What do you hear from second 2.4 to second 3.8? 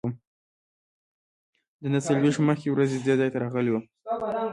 مخکې دې ځای ته راغلی